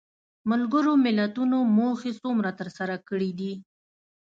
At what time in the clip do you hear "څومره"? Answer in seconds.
2.21-2.49